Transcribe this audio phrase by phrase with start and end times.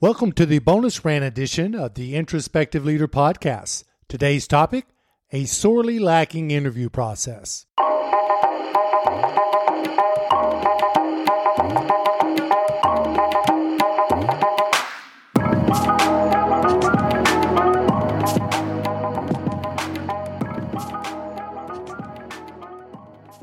[0.00, 3.82] Welcome to the bonus rant edition of the Introspective Leader Podcast.
[4.06, 4.86] Today's topic
[5.32, 7.66] a sorely lacking interview process.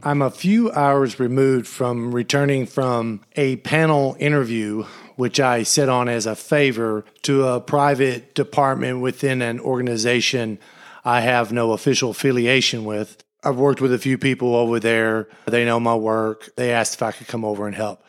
[0.01, 4.85] I'm a few hours removed from returning from a panel interview,
[5.15, 10.59] which I sit on as a favor to a private department within an organization
[11.05, 13.23] I have no official affiliation with.
[13.43, 15.27] I've worked with a few people over there.
[15.45, 16.49] They know my work.
[16.55, 18.03] They asked if I could come over and help.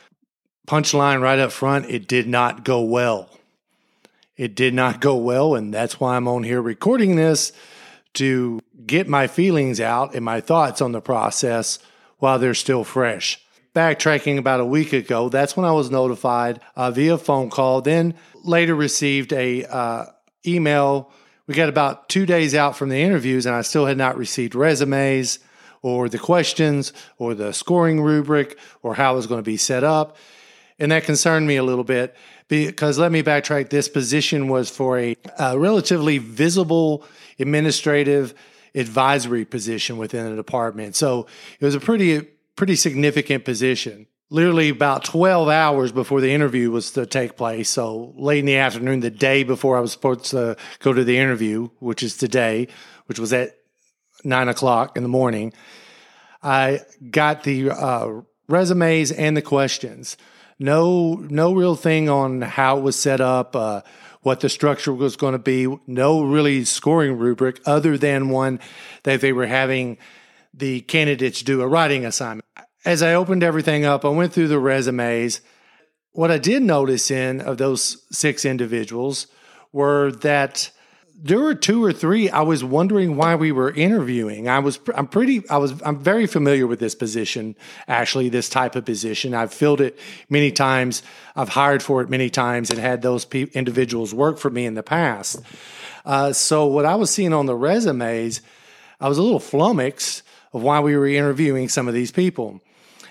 [0.67, 3.29] Punchline right up front, it did not go well.
[4.37, 7.53] It did not go well, and that's why I'm on here recording this
[8.15, 11.79] to get my feelings out and my thoughts on the process
[12.19, 13.41] while they're still fresh.
[13.77, 17.83] Backtracking about a week ago, that's when I was notified uh, via phone call.
[17.83, 20.07] Then later received a uh,
[20.47, 21.13] email.
[21.47, 24.55] We got about two days out from the interviews, and I still had not received
[24.55, 25.41] resumes
[25.83, 29.85] or the questions or the scoring rubric or how it was going to be set
[29.85, 30.17] up.
[30.79, 32.17] And that concerned me a little bit
[32.49, 33.69] because let me backtrack.
[33.69, 37.05] This position was for a, a relatively visible
[37.39, 38.33] administrative
[38.75, 40.97] advisory position within the department.
[40.97, 41.27] So
[41.61, 44.07] it was a pretty pretty significant position.
[44.29, 47.69] Literally about 12 hours before the interview was to take place.
[47.71, 51.19] So late in the afternoon, the day before I was supposed to go to the
[51.19, 52.67] interview, which is today,
[53.07, 53.57] which was at
[54.25, 55.53] nine o'clock in the morning,
[56.43, 60.17] I got the uh, resumes and the questions.
[60.59, 63.55] No, no real thing on how it was set up.
[63.55, 63.83] Uh,
[64.23, 65.69] what the structure was going to be.
[65.87, 68.59] No really scoring rubric other than one
[69.05, 69.99] that they were having
[70.57, 72.47] the candidates do a writing assignment.
[72.85, 75.41] As I opened everything up, I went through the resumes.
[76.13, 79.27] What I did notice in of those six individuals
[79.73, 80.71] were that
[81.19, 84.49] there were two or three I was wondering why we were interviewing.
[84.49, 87.57] I was I'm pretty I was I'm very familiar with this position
[87.89, 89.35] actually this type of position.
[89.35, 91.03] I've filled it many times.
[91.35, 94.75] I've hired for it many times and had those pe- individuals work for me in
[94.75, 95.41] the past.
[96.05, 98.43] Uh, so what I was seeing on the resumes,
[99.01, 100.23] I was a little flummoxed
[100.57, 102.61] of why we were interviewing some of these people.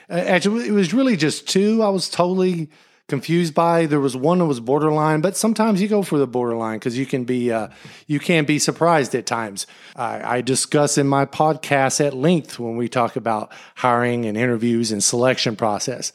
[0.10, 1.82] Uh, actually, it was really just two.
[1.82, 2.70] I was totally
[3.08, 3.86] confused by.
[3.86, 7.06] There was one that was borderline, but sometimes you go for the borderline because you
[7.06, 7.70] can be uh,
[8.08, 9.68] you can be surprised at times.
[9.96, 14.92] I, I discuss in my podcast at length when we talk about hiring and interviews
[14.92, 16.12] and selection process.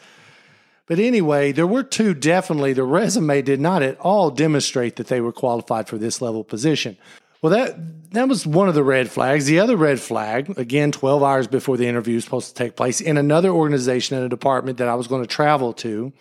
[0.86, 2.72] But anyway, there were two definitely.
[2.72, 6.96] The resume did not at all demonstrate that they were qualified for this level position.
[7.42, 7.76] Well, that
[8.12, 9.46] that was one of the red flags.
[9.46, 13.00] The other red flag, again, 12 hours before the interview was supposed to take place,
[13.00, 16.12] in another organization in a department that I was going to travel to,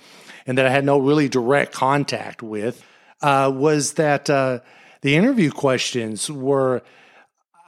[0.45, 2.83] and that I had no really direct contact with
[3.21, 4.59] uh, was that uh,
[5.01, 6.81] the interview questions were.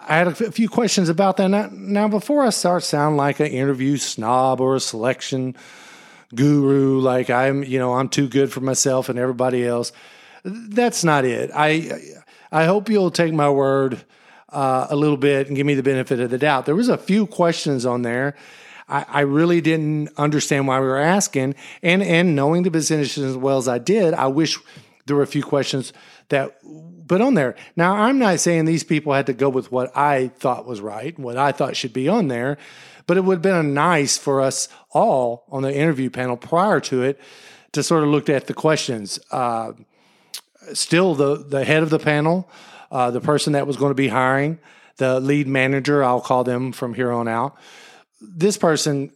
[0.04, 1.50] I had a few questions about that.
[1.50, 5.56] Now, now, before I start sound like an interview snob or a selection
[6.34, 9.92] guru, like I'm, you know, I'm too good for myself and everybody else.
[10.44, 11.52] That's not it.
[11.54, 12.02] I
[12.52, 14.04] I hope you'll take my word
[14.50, 16.66] uh, a little bit and give me the benefit of the doubt.
[16.66, 18.36] There was a few questions on there
[18.92, 21.56] I, I really didn't understand why we were asking.
[21.82, 24.60] And, and knowing the business as well as I did, I wish
[25.06, 25.94] there were a few questions
[26.30, 26.58] that
[27.08, 27.56] put on there.
[27.76, 31.18] Now, I'm not saying these people had to go with what I thought was right,
[31.18, 32.58] what I thought should be on there,
[33.08, 37.02] but it would have been nice for us all on the interview panel prior to
[37.04, 37.20] it
[37.72, 39.20] to sort of look at the questions.
[39.32, 39.72] Uh,
[40.74, 42.50] still, the the head of the panel,
[42.92, 44.60] uh, the person that was going to be hiring,
[44.98, 47.58] the lead manager, I'll call them from here on out
[48.22, 49.12] this person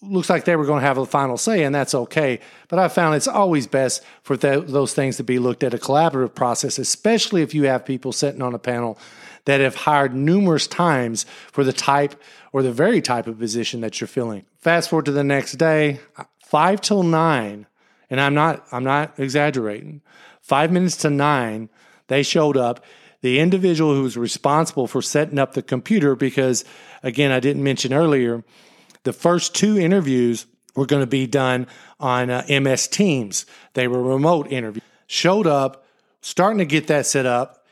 [0.00, 2.40] looks like they were going to have a final say, and that's okay.
[2.68, 5.78] But I found it's always best for th- those things to be looked at a
[5.78, 8.98] collaborative process, especially if you have people sitting on a panel
[9.46, 12.20] that have hired numerous times for the type
[12.52, 14.44] or the very type of position that you're filling.
[14.58, 16.00] Fast forward to the next day,
[16.44, 17.66] five till nine,
[18.10, 20.02] and I'm not I'm not exaggerating.
[20.44, 21.70] Five minutes to nine,
[22.08, 22.84] they showed up
[23.22, 26.66] the individual who was responsible for setting up the computer, because
[27.02, 28.44] again, I didn't mention earlier,
[29.04, 30.44] the first two interviews
[30.76, 31.66] were going to be done
[31.98, 33.46] on uh, MS Teams.
[33.72, 34.84] They were remote interviews.
[35.06, 35.86] Showed up,
[36.20, 37.64] starting to get that set up.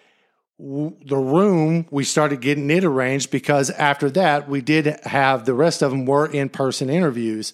[0.59, 5.83] The room, we started getting it arranged because after that, we did have the rest
[5.83, 7.53] of them were in person interviews.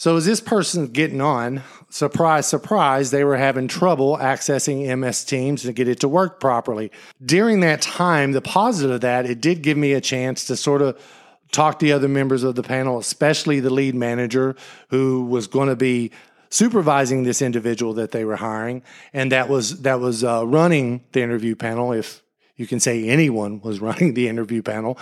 [0.00, 5.60] So as this person getting on, surprise, surprise, they were having trouble accessing MS Teams
[5.64, 6.90] to get it to work properly.
[7.22, 10.80] During that time, the positive of that, it did give me a chance to sort
[10.80, 10.98] of
[11.52, 14.56] talk to the other members of the panel, especially the lead manager
[14.88, 16.12] who was going to be
[16.48, 18.82] supervising this individual that they were hiring,
[19.12, 21.92] and that was that was uh, running the interview panel.
[21.92, 22.22] If
[22.56, 24.98] you can say anyone was running the interview panel,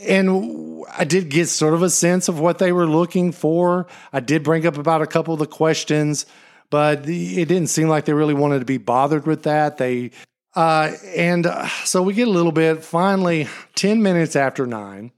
[0.00, 3.86] and I did get sort of a sense of what they were looking for.
[4.12, 6.26] I did bring up about a couple of the questions,
[6.70, 9.78] but it didn't seem like they really wanted to be bothered with that.
[9.78, 10.10] They
[10.54, 12.82] uh, and uh, so we get a little bit.
[12.82, 15.12] Finally, ten minutes after nine,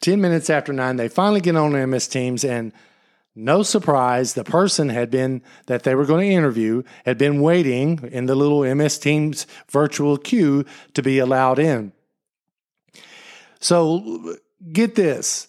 [0.00, 2.72] 10 minutes after nine, they finally get on MS Teams, and
[3.34, 8.08] no surprise, the person had been that they were going to interview had been waiting
[8.12, 10.64] in the little MS Teams virtual queue
[10.94, 11.92] to be allowed in.
[13.60, 14.36] So
[14.72, 15.48] get this,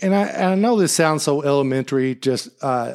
[0.00, 2.94] and I, I know this sounds so elementary, just uh,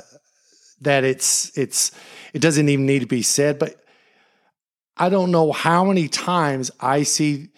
[0.82, 1.92] that it's it's
[2.34, 3.76] it doesn't even need to be said, but
[4.98, 7.50] I don't know how many times I see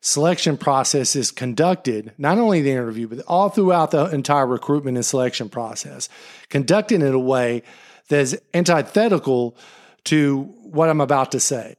[0.00, 5.04] selection process is conducted, not only the interview, but all throughout the entire recruitment and
[5.04, 6.08] selection process,
[6.50, 7.62] conducted in a way
[8.08, 9.56] that is antithetical
[10.04, 11.76] to what I'm about to say.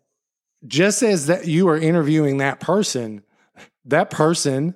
[0.66, 3.24] Just as that you are interviewing that person,
[3.86, 4.76] that person,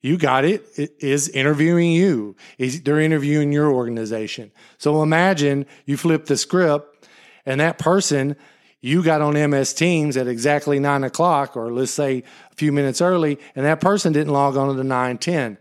[0.00, 2.36] you got it, is interviewing you.
[2.58, 4.50] is They're interviewing your organization.
[4.78, 7.08] So imagine you flip the script
[7.46, 8.36] and that person
[8.80, 13.00] you got on MS Teams at exactly nine o'clock, or let's say a few minutes
[13.00, 15.56] early, and that person didn't log on to the nine ten.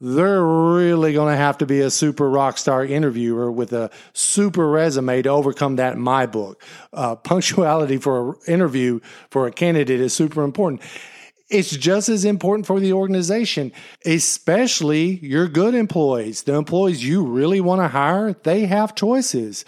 [0.00, 4.68] They're really going to have to be a super rock star interviewer with a super
[4.68, 6.62] resume to overcome that in my book.
[6.92, 9.00] Uh, punctuality for an interview
[9.30, 10.82] for a candidate is super important.
[11.48, 13.72] It's just as important for the organization,
[14.04, 16.42] especially your good employees.
[16.42, 19.64] The employees you really want to hire, they have choices.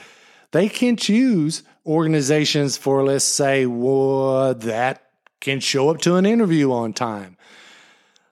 [0.51, 5.05] They can choose organizations for, let's say, well, that
[5.41, 7.37] can show up to an interview on time.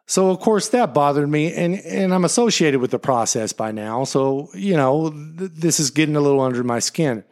[0.07, 4.05] So of course that bothered me, and and I'm associated with the process by now.
[4.05, 7.25] So you know th- this is getting a little under my skin.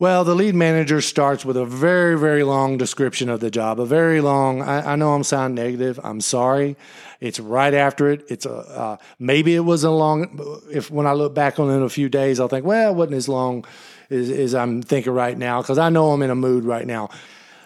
[0.00, 3.78] Well, the lead manager starts with a very, very long description of the job.
[3.78, 4.62] A very long.
[4.62, 6.00] I, I know I'm sounding negative.
[6.02, 6.76] I'm sorry.
[7.20, 8.24] It's right after it.
[8.30, 10.62] It's a uh, maybe it was a long.
[10.72, 12.94] If when I look back on it in a few days, I'll think, well, it
[12.94, 13.66] wasn't as long
[14.08, 17.10] as, as I'm thinking right now because I know I'm in a mood right now.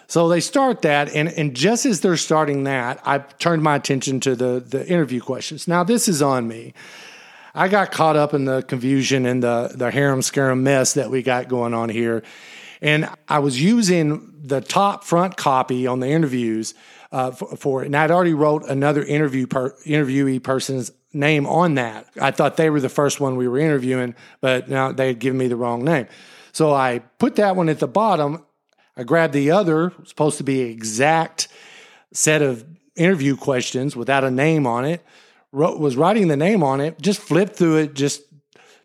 [0.07, 4.19] So they start that, and, and just as they're starting that, I turned my attention
[4.19, 5.69] to the the interview questions.
[5.69, 6.73] Now this is on me.
[7.55, 11.23] I got caught up in the confusion and the the harem scarum mess that we
[11.23, 12.21] got going on here,
[12.81, 16.75] and I was using the top front copy on the interviews
[17.13, 21.75] uh, for, for, it, and I'd already wrote another interview per, interviewee person's name on
[21.75, 22.07] that.
[22.21, 25.37] I thought they were the first one we were interviewing, but now they had given
[25.37, 26.07] me the wrong name.
[26.51, 28.45] So I put that one at the bottom.
[28.97, 31.47] I grabbed the other, supposed to be exact
[32.11, 32.65] set of
[32.95, 35.01] interview questions without a name on it
[35.55, 38.21] wrote, was writing the name on it, just flipped through it, just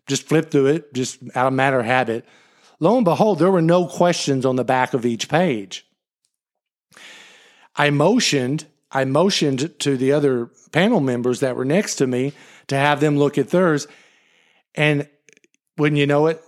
[0.07, 2.25] just flipped through it, just out of matter of habit.
[2.79, 5.85] Lo and behold, there were no questions on the back of each page.
[7.75, 12.33] I motioned, I motioned to the other panel members that were next to me
[12.67, 13.87] to have them look at theirs.
[14.73, 15.07] And
[15.75, 16.41] when you know it,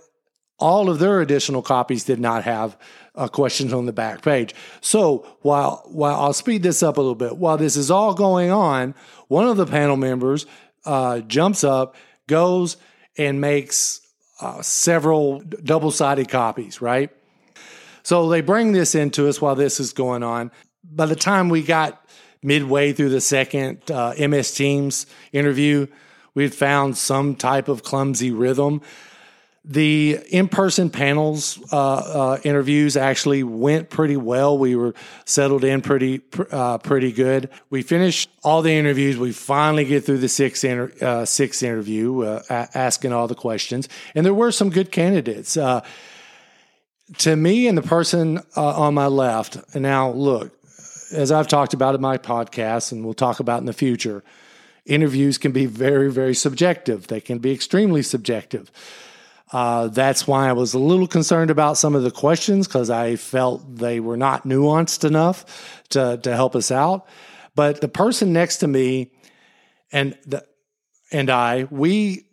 [0.58, 2.76] all of their additional copies did not have
[3.14, 4.54] uh, questions on the back page.
[4.80, 8.50] So while while I'll speed this up a little bit, while this is all going
[8.50, 8.94] on,
[9.28, 10.46] one of the panel members
[10.84, 11.96] uh, jumps up,
[12.26, 12.76] goes
[13.16, 14.00] and makes
[14.40, 16.80] uh, several double sided copies.
[16.80, 17.10] Right.
[18.02, 20.50] So they bring this into us while this is going on.
[20.82, 22.06] By the time we got
[22.42, 25.86] midway through the second uh, MS Teams interview,
[26.34, 28.82] we had found some type of clumsy rhythm
[29.64, 34.58] the in-person panels uh, uh, interviews actually went pretty well.
[34.58, 34.94] We were
[35.24, 37.48] settled in pretty uh, pretty good.
[37.70, 39.16] We finished all the interviews.
[39.16, 41.26] We finally get through the sixth inter- uh,
[41.66, 45.56] interview, uh, a- asking all the questions, and there were some good candidates.
[45.56, 45.80] Uh,
[47.18, 49.58] to me and the person on my left.
[49.74, 50.52] Now, look,
[51.12, 54.24] as I've talked about in my podcast, and we'll talk about in the future,
[54.86, 57.06] interviews can be very, very subjective.
[57.06, 58.72] They can be extremely subjective.
[59.52, 63.16] Uh, that's why I was a little concerned about some of the questions because I
[63.16, 67.06] felt they were not nuanced enough to, to help us out.
[67.54, 69.12] But the person next to me
[69.92, 70.44] and the,
[71.12, 72.26] and I, we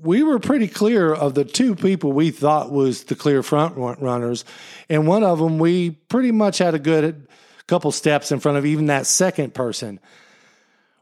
[0.00, 4.44] we were pretty clear of the two people we thought was the clear front runners,
[4.90, 7.26] and one of them we pretty much had a good
[7.66, 9.98] couple steps in front of even that second person.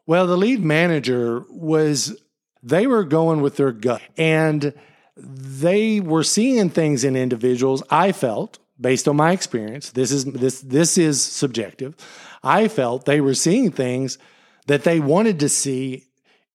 [0.06, 2.16] Well, the lead manager was
[2.62, 4.72] they were going with their gut and
[5.16, 10.60] they were seeing things in individuals I felt based on my experience this is this
[10.60, 11.94] this is subjective
[12.42, 14.18] I felt they were seeing things
[14.66, 16.06] that they wanted to see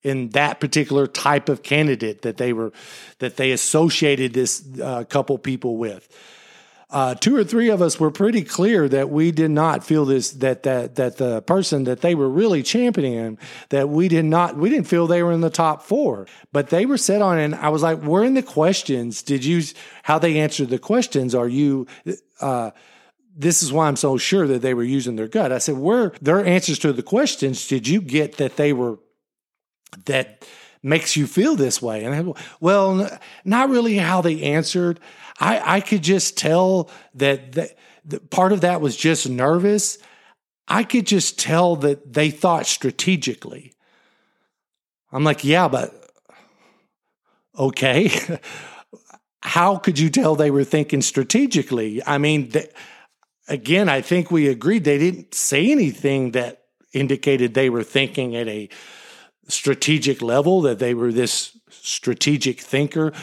[0.04, 2.72] in that particular type of candidate that they were
[3.20, 6.08] that they associated this uh, couple people with.
[6.90, 10.32] Uh, two or three of us were pretty clear that we did not feel this
[10.32, 13.38] that that that the person that they were really championing
[13.70, 16.28] that we did not we didn't feel they were in the top four.
[16.54, 19.22] But they were set on and i was like we're in the questions.
[19.22, 19.64] Did you
[20.04, 21.88] how they answered the questions are you
[22.40, 22.72] uh,
[23.36, 25.52] this is why i'm so sure that they were using their gut.
[25.52, 28.98] I said where their answers to the questions did you get that they were
[30.06, 30.48] that
[30.88, 32.04] makes you feel this way?
[32.04, 35.00] And I, well, not really how they answered.
[35.40, 39.98] I, I could just tell that, that, that part of that was just nervous.
[40.68, 43.74] I could just tell that they thought strategically.
[45.12, 45.94] I'm like, yeah, but
[47.58, 48.12] okay.
[49.42, 52.02] How could you tell they were thinking strategically?
[52.06, 52.52] I mean,
[53.48, 58.48] again, I think we agreed they didn't say anything that indicated they were thinking at
[58.48, 58.70] a
[59.48, 63.14] strategic level, that they were this strategic thinker.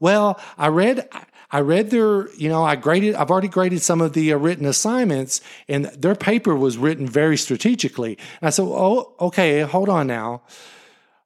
[0.00, 1.08] Well, I read.
[1.54, 4.64] I read their, you know, I graded, I've already graded some of the uh, written
[4.64, 8.16] assignments, and their paper was written very strategically.
[8.40, 10.44] And I said, Oh, okay, hold on now.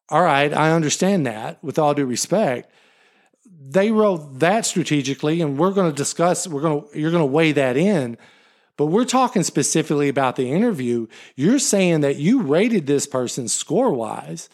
[0.09, 2.73] All right, I understand that with all due respect.
[3.69, 7.27] They wrote that strategically, and we're going to discuss, we're going to, you're going to
[7.27, 8.19] weigh that in.
[8.77, 11.07] But we're talking specifically about the interview.
[11.35, 14.49] You're saying that you rated this person score wise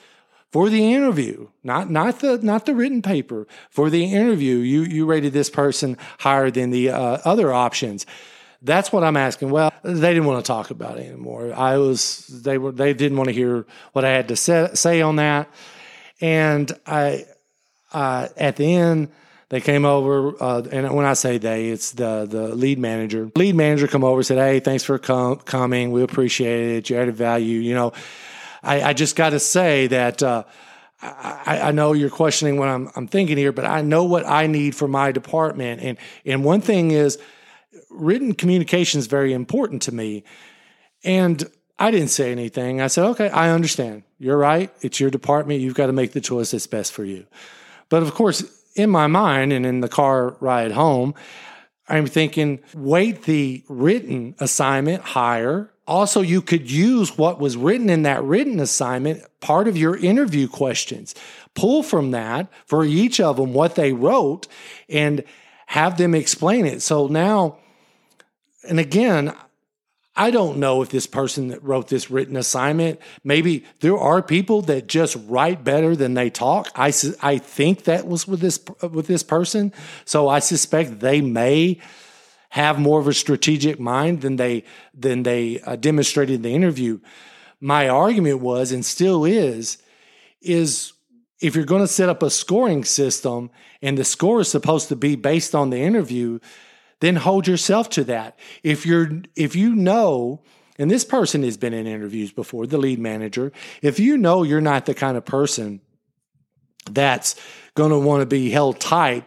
[0.53, 3.49] for the interview, not not the not the written paper.
[3.71, 8.07] For the interview, you you rated this person higher than the uh, other options.
[8.61, 9.51] That's what I'm asking.
[9.51, 11.53] Well, they didn't want to talk about it anymore.
[11.53, 15.01] I was they were they didn't want to hear what I had to say, say
[15.01, 15.49] on that,
[16.21, 17.27] and I
[17.93, 19.09] uh, at the end
[19.53, 23.31] they came over, uh, and when I say they, it's the the lead manager.
[23.37, 25.93] Lead manager come over, said, "Hey, thanks for com- coming.
[25.93, 26.89] We appreciate it.
[26.89, 27.93] You added value." You know,
[28.63, 30.23] I, I just got to say that.
[30.23, 30.45] Uh,
[31.03, 34.47] I, I, know you're questioning what I'm, I'm thinking here, but I know what I
[34.47, 35.83] need for my department.
[35.83, 37.19] And, and one thing is
[37.91, 40.23] written communication is very important to me.
[41.03, 41.45] And
[41.77, 42.81] I didn't say anything.
[42.81, 44.05] I said, okay, I understand.
[44.21, 44.73] You're right.
[44.81, 45.61] It's your department.
[45.61, 47.27] You've got to make the choice that's best for you.
[47.89, 51.15] But of course, in my mind and in the car ride home,
[51.89, 55.71] I'm thinking, weight the written assignment higher.
[55.87, 60.49] Also, you could use what was written in that written assignment, part of your interview
[60.49, 61.15] questions.
[61.55, 64.47] Pull from that for each of them what they wrote
[64.89, 65.25] and
[65.67, 66.83] have them explain it.
[66.83, 67.59] So now,
[68.69, 69.35] and again,
[70.15, 74.61] I don't know if this person that wrote this written assignment, maybe there are people
[74.63, 76.69] that just write better than they talk.
[76.75, 76.93] I,
[77.23, 79.73] I think that was with this, with this person.
[80.05, 81.81] So I suspect they may
[82.51, 87.01] have more of a strategic mind than they, than they uh, demonstrated in the interview.
[87.59, 89.79] My argument was, and still is,
[90.43, 90.93] is
[91.41, 93.51] if you're going to set up a scoring system
[93.81, 96.39] and the score is supposed to be based on the interview,
[97.03, 98.39] then hold yourself to that.
[98.63, 100.41] If you're if you know
[100.79, 103.51] and this person has been in interviews before, the lead manager,
[103.83, 105.81] if you know you're not the kind of person
[106.91, 107.35] that's
[107.75, 109.25] going to want to be held tight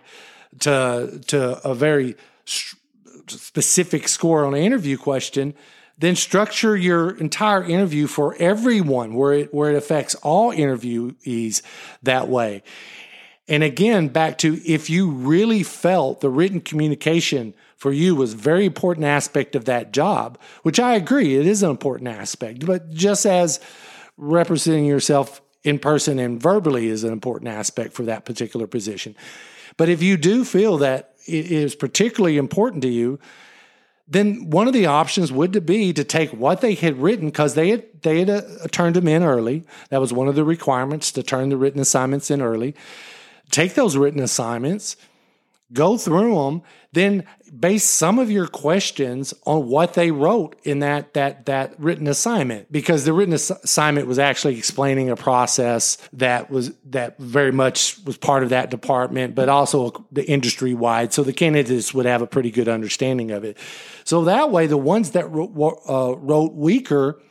[0.59, 2.15] to to a very
[3.27, 5.53] specific score on an interview question,
[5.97, 11.61] then structure your entire interview for everyone where it where it affects all interviewees
[12.03, 12.63] that way.
[13.49, 18.65] And again, back to if you really felt the written communication for you was very
[18.65, 22.65] important aspect of that job, which I agree, it is an important aspect.
[22.65, 23.59] But just as
[24.17, 29.15] representing yourself in person and verbally is an important aspect for that particular position.
[29.77, 33.19] But if you do feel that it is particularly important to you,
[34.07, 37.69] then one of the options would be to take what they had written because they
[37.69, 38.41] had they had uh,
[38.71, 39.63] turned them in early.
[39.89, 42.75] That was one of the requirements to turn the written assignments in early.
[43.49, 44.95] Take those written assignments,
[45.75, 46.63] go through them,
[46.93, 47.25] then
[47.59, 52.71] base some of your questions on what they wrote in that that that written assignment.
[52.71, 58.03] Because the written ass- assignment was actually explaining a process that was that very much
[58.05, 62.21] was part of that department but also the industry wide so the candidates would have
[62.21, 63.57] a pretty good understanding of it.
[64.03, 67.21] So that way the ones that uh, wrote weaker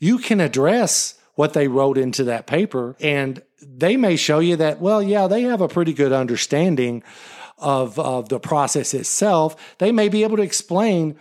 [0.00, 4.80] you can address what they wrote into that paper and they may show you that
[4.80, 7.02] well yeah they have a pretty good understanding
[7.58, 11.18] of, of the process itself, they may be able to explain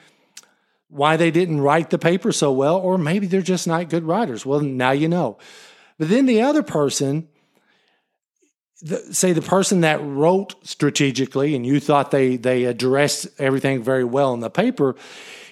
[0.89, 4.45] why they didn't write the paper so well, or maybe they're just not good writers.
[4.45, 5.37] Well, now you know.
[5.97, 7.27] But then the other person,
[8.83, 14.03] the, say the person that wrote strategically and you thought they they addressed everything very
[14.03, 14.95] well in the paper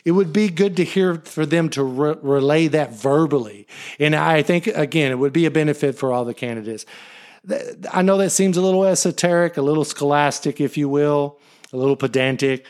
[0.04, 3.68] it would be good to hear for them to re- relay that verbally
[4.00, 6.86] and i think again it would be a benefit for all the candidates
[7.92, 11.40] i know that seems a little esoteric a little scholastic if you will
[11.74, 12.66] a little pedantic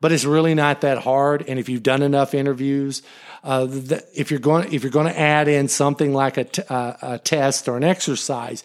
[0.00, 3.02] but it's really not that hard and if you've done enough interviews
[3.42, 6.62] uh, the, if you're going if you're going to add in something like a, t-
[6.68, 8.64] uh, a test or an exercise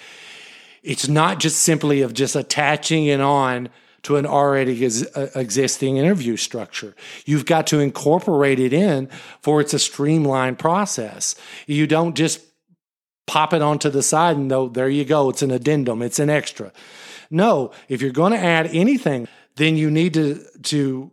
[0.84, 3.70] it's not just simply of just attaching it on
[4.04, 6.96] to an already ex- uh, existing interview structure.
[7.26, 9.10] You've got to incorporate it in
[9.42, 11.36] for it's a streamlined process.
[11.68, 12.42] You don't just
[13.30, 16.32] pop it onto the side and though there you go, it's an addendum, it's an
[16.32, 16.74] extra.
[17.30, 21.12] No, if you're going to add anything, then you need to to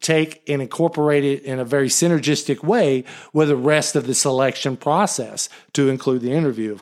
[0.00, 4.76] take and incorporate it in a very synergistic way with the rest of the selection
[4.76, 6.78] process to include the interview.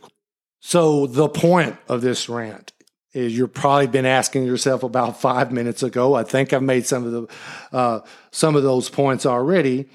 [0.60, 2.72] So the point of this rant
[3.14, 6.14] is you've probably been asking yourself about five minutes ago.
[6.14, 8.00] I think I've made some of the uh,
[8.32, 9.88] some of those points already.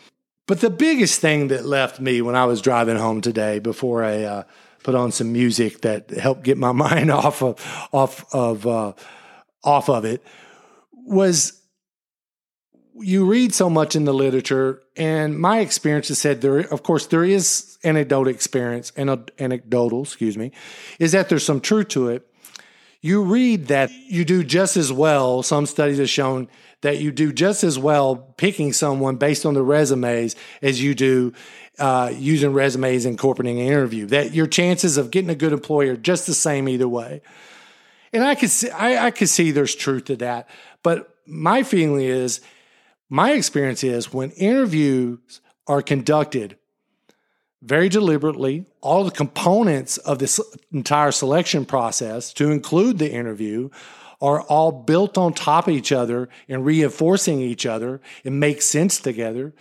[0.48, 4.24] But the biggest thing that left me when I was driving home today, before I
[4.24, 4.44] uh,
[4.84, 8.94] put on some music that helped get my mind off of off of uh,
[9.64, 10.24] off of it,
[10.94, 11.60] was
[13.02, 16.60] you read so much in the literature, and my experience has said there.
[16.60, 20.52] Of course, there is anecdotal experience, anecdotal, excuse me,
[21.00, 22.26] is that there's some truth to it.
[23.02, 25.42] You read that you do just as well.
[25.42, 26.50] Some studies have shown
[26.82, 31.34] that you do just as well picking someone based on the resumes as you do
[31.78, 34.06] uh, using resumes and incorporating an interview.
[34.06, 37.22] That your chances of getting a good employer are just the same either way.
[38.12, 40.50] And I could see, I, I could see there's truth to that.
[40.84, 42.42] But my feeling is,
[43.10, 46.58] my experience is when interviews are conducted
[47.62, 50.40] very deliberately all the components of this
[50.72, 53.70] entire selection process to include the interview
[54.22, 59.00] are all built on top of each other and reinforcing each other and make sense
[59.00, 59.54] together.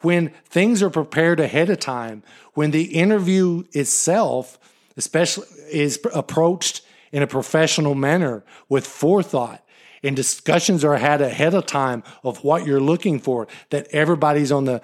[0.00, 2.22] When things are prepared ahead of time
[2.54, 4.58] when the interview itself
[4.96, 9.64] especially is approached in a professional manner with forethought
[10.02, 14.64] and discussions are had ahead of time of what you're looking for that everybody's on
[14.64, 14.80] the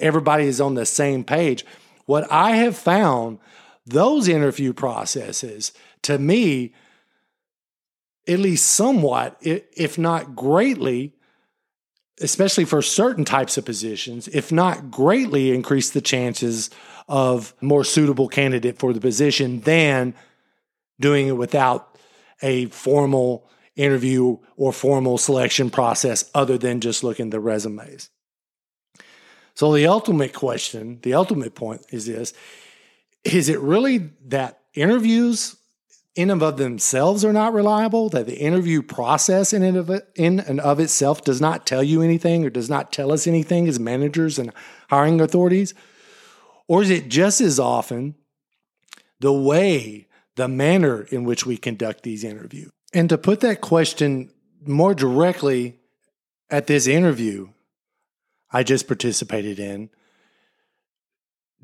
[0.00, 1.64] everybody is on the same page
[2.06, 3.38] what I have found,
[3.84, 6.72] those interview processes, to me,
[8.26, 11.14] at least somewhat, if not greatly,
[12.20, 16.70] especially for certain types of positions, if not greatly increase the chances
[17.08, 20.14] of more suitable candidate for the position than
[20.98, 21.98] doing it without
[22.42, 28.10] a formal interview or formal selection process other than just looking at the resumes.
[29.54, 32.32] So the ultimate question, the ultimate point is this
[33.24, 35.56] is it really that interviews
[36.16, 40.08] in and of themselves are not reliable, that the interview process in and, of it,
[40.16, 43.68] in and of itself does not tell you anything or does not tell us anything
[43.68, 44.50] as managers and
[44.88, 45.74] hiring authorities?
[46.66, 48.14] Or is it just as often
[49.20, 52.70] the way, the manner in which we conduct these interviews?
[52.94, 54.30] And to put that question
[54.64, 55.78] more directly
[56.48, 57.50] at this interview,
[58.50, 59.90] I just participated in,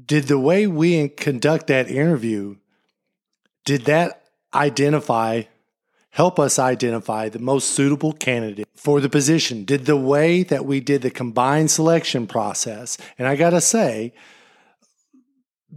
[0.05, 2.57] did the way we conduct that interview,
[3.65, 4.22] did that
[4.55, 5.43] identify,
[6.11, 9.65] help us identify the most suitable candidate for the position?
[9.65, 14.12] Did the way that we did the combined selection process, and I got to say,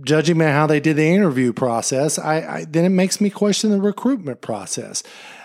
[0.04, 3.72] judging by how they did the interview process, I, I, then it makes me question
[3.72, 5.04] the recruitment process.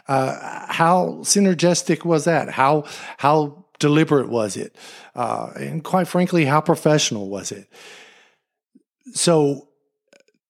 [0.09, 2.51] Uh, how synergistic was that?
[2.51, 2.85] How
[3.19, 4.75] how deliberate was it?
[5.15, 7.69] Uh, and quite frankly, how professional was it?
[9.13, 9.69] So,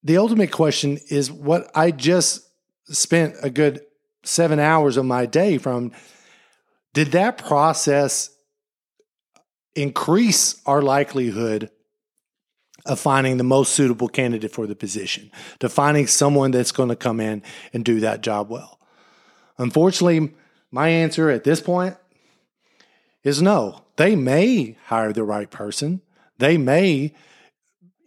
[0.03, 2.50] the ultimate question is what I just
[2.91, 3.81] spent a good
[4.23, 5.93] seven hours of my day from.
[6.93, 8.31] Did that process
[9.75, 11.71] increase our likelihood
[12.87, 16.97] of finding the most suitable candidate for the position, to finding someone that's going to
[16.97, 18.81] come in and do that job well?
[19.59, 20.35] Unfortunately,
[20.71, 21.97] my answer at this point
[23.23, 23.85] is no.
[23.97, 26.01] They may hire the right person.
[26.39, 27.15] They may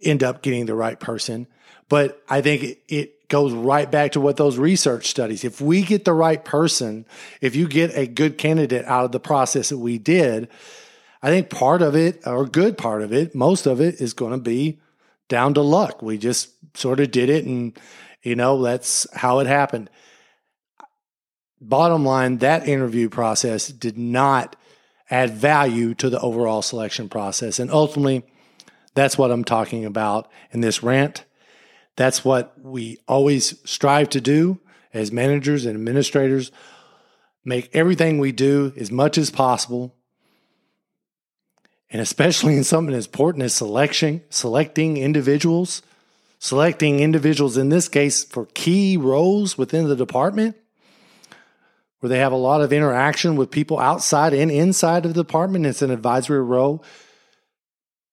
[0.02, 1.46] end up getting the right person.
[1.88, 5.44] But I think it, it goes right back to what those research studies.
[5.44, 7.06] If we get the right person,
[7.40, 10.48] if you get a good candidate out of the process that we did,
[11.22, 14.32] I think part of it, or good part of it, most of it is going
[14.32, 14.80] to be
[15.28, 16.02] down to luck.
[16.02, 17.78] We just sort of did it and,
[18.22, 19.88] you know, that's how it happened.
[21.60, 24.54] Bottom line, that interview process did not
[25.10, 27.58] add value to the overall selection process.
[27.58, 28.22] And ultimately,
[28.94, 31.24] that's what I'm talking about in this rant.
[31.96, 34.60] That's what we always strive to do
[34.92, 36.52] as managers and administrators,
[37.44, 39.94] make everything we do as much as possible.
[41.90, 45.82] And especially in something as important as selection, selecting individuals,
[46.38, 50.56] selecting individuals in this case for key roles within the department
[52.04, 55.64] where they have a lot of interaction with people outside and inside of the department.
[55.64, 56.84] It's an advisory role.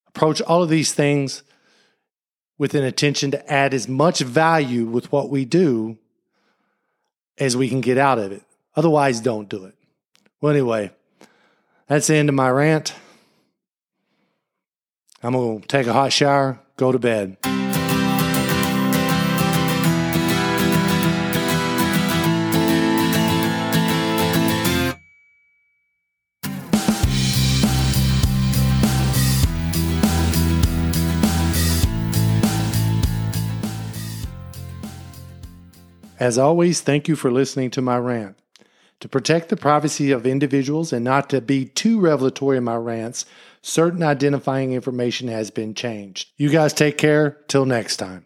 [0.08, 1.44] Approach all of these things
[2.62, 5.98] with an intention to add as much value with what we do
[7.40, 8.44] as we can get out of it.
[8.76, 9.74] Otherwise, don't do it.
[10.42, 10.92] Well, anyway,
[11.88, 12.94] that's the end of my rant.
[15.24, 17.36] I'm going to take a hot shower, go to bed.
[36.22, 38.38] As always, thank you for listening to my rant.
[39.00, 43.26] To protect the privacy of individuals and not to be too revelatory in my rants,
[43.64, 46.30] certain identifying information has been changed.
[46.38, 47.40] You guys take care.
[47.48, 48.26] Till next time.